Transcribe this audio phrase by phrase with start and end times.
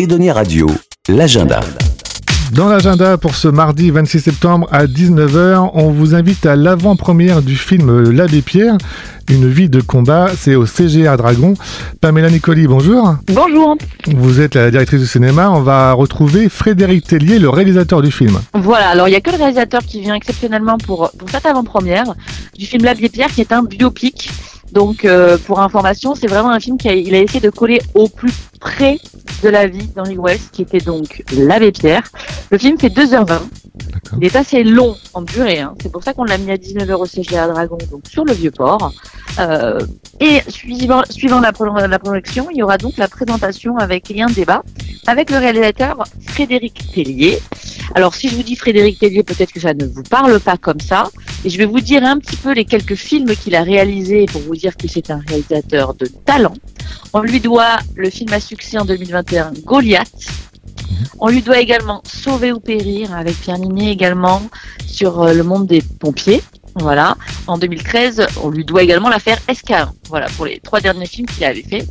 [0.00, 0.66] Edonia Radio,
[1.10, 1.60] l'agenda.
[2.54, 7.54] Dans l'agenda pour ce mardi 26 septembre à 19h, on vous invite à l'avant-première du
[7.54, 8.78] film L'Abbé Pierre,
[9.28, 11.52] une vie de combat, c'est au CGR Dragon.
[12.00, 13.16] Pamela Nicoli, bonjour.
[13.26, 13.76] Bonjour.
[14.06, 18.40] Vous êtes la directrice du cinéma, on va retrouver Frédéric Tellier, le réalisateur du film.
[18.54, 22.14] Voilà, alors il n'y a que le réalisateur qui vient exceptionnellement pour, pour cette avant-première
[22.56, 24.30] du film L'Abbé Pierre qui est un biopic.
[24.72, 27.82] Donc euh, pour information, c'est vraiment un film qui a, il a essayé de coller
[27.94, 28.98] au plus près
[29.42, 32.02] de la vie d'Henry Wells, qui était donc l'abbé Pierre.
[32.50, 33.40] Le film fait 2h20.
[34.18, 35.74] Il est assez long en durée, hein.
[35.80, 38.92] c'est pour ça qu'on l'a mis à 19h au CGA Dragon, donc sur le Vieux-Port.
[39.38, 39.80] Euh,
[40.18, 41.52] et suivant, suivant la,
[41.86, 44.62] la, projection, il y aura donc la présentation avec un débat
[45.06, 47.38] avec le réalisateur Frédéric Tellier.
[47.94, 50.80] Alors si je vous dis Frédéric Tellier, peut-être que ça ne vous parle pas comme
[50.80, 51.08] ça,
[51.44, 54.40] et je vais vous dire un petit peu les quelques films qu'il a réalisés pour
[54.42, 56.54] vous dire que c'est un réalisateur de talent.
[57.12, 60.12] On lui doit le film à succès en 2021 Goliath.
[61.18, 64.42] On lui doit également Sauver ou périr avec Pierre Ninet également
[64.86, 66.42] sur euh, le monde des pompiers.
[66.76, 67.16] Voilà.
[67.48, 69.88] En 2013, on lui doit également l'affaire SK1.
[70.08, 71.84] Voilà pour les trois derniers films qu'il avait fait.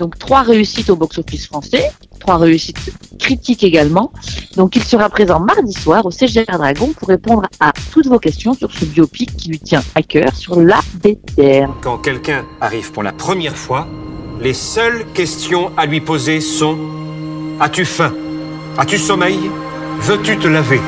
[0.00, 4.12] Donc trois réussites au box-office français, trois réussites critiques également.
[4.56, 8.54] Donc il sera présent mardi soir au CGR Dragon pour répondre à toutes vos questions
[8.54, 11.72] sur ce biopic qui lui tient à cœur sur la BTR.
[11.80, 13.88] Quand quelqu'un arrive pour la première fois,
[14.40, 16.78] les seules questions à lui poser sont
[17.60, 18.12] As-tu faim?
[18.76, 19.38] As-tu sommeil?
[20.00, 20.80] Veux-tu te laver?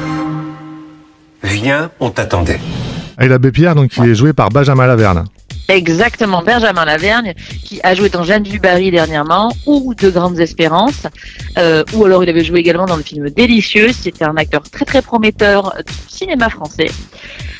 [1.42, 2.60] Viens, on t'attendait.
[3.20, 5.24] Et l'abbé Pierre, donc, il est joué par Benjamin Laverne.
[5.68, 7.34] Exactement, Benjamin Lavergne,
[7.64, 11.06] qui a joué dans Jeanne du Barry dernièrement, ou De Grandes Espérances,
[11.58, 13.92] euh, ou alors il avait joué également dans le film Délicieux.
[13.92, 16.90] C'était un acteur très très prometteur du cinéma français.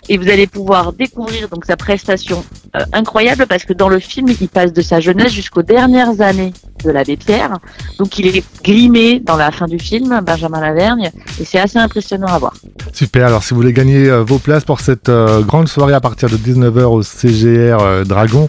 [0.08, 2.44] Et vous allez pouvoir découvrir donc sa prestation
[2.76, 6.52] euh, incroyable parce que dans le film, il passe de sa jeunesse jusqu'aux dernières années
[6.84, 7.58] de l'abbé Pierre.
[7.98, 12.28] Donc il est grimé dans la fin du film, Benjamin Lavergne, et c'est assez impressionnant
[12.28, 12.54] à voir.
[12.92, 16.00] Super, alors si vous voulez gagner euh, vos places pour cette euh, grande soirée à
[16.00, 18.48] partir de 19h au CGR euh, Dragon,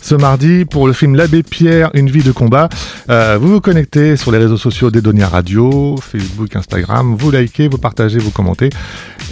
[0.00, 2.68] ce mardi pour le film L'abbé Pierre, une vie de combat.
[3.08, 8.18] vous vous connectez sur les réseaux sociaux d'Edonia Radio, Facebook, Instagram, vous likez, vous partagez,
[8.18, 8.70] vous commentez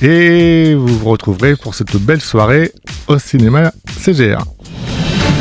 [0.00, 2.72] et vous vous retrouverez pour cette belle soirée
[3.08, 4.44] au cinéma CGR.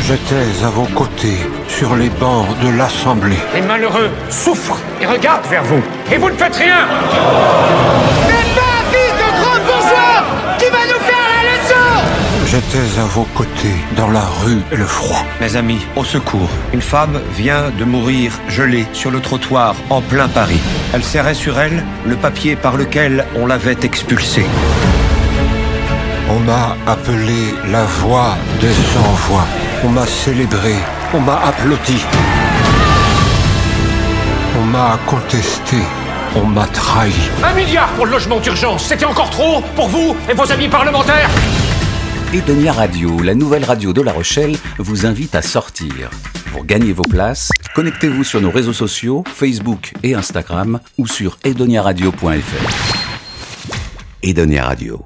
[0.06, 3.38] J'étais à vos côtés sur les bancs de l'Assemblée.
[3.54, 5.82] Les malheureux souffrent et regardent vers vous.
[6.12, 6.86] Et vous ne faites rien
[12.44, 15.24] J'étais à vos côtés dans la rue et le froid.
[15.40, 16.50] Mes amis, au secours.
[16.74, 20.60] Une femme vient de mourir gelée sur le trottoir en plein Paris.
[20.92, 24.44] Elle serrait sur elle le papier par lequel on l'avait expulsée.
[26.28, 29.46] On m'a appelé la voix des sans-voix.
[29.82, 30.74] On m'a célébré.
[31.12, 31.96] On m'a applaudi.
[34.56, 35.78] On m'a contesté.
[36.36, 37.12] On m'a trahi.
[37.42, 41.28] Un milliard pour le logement d'urgence, c'était encore trop pour vous et vos amis parlementaires
[42.32, 46.10] Edonia Radio, la nouvelle radio de La Rochelle, vous invite à sortir.
[46.52, 52.22] Pour gagner vos places, connectez-vous sur nos réseaux sociaux, Facebook et Instagram ou sur edoniaradio.fr.
[54.22, 55.04] Edonia Radio.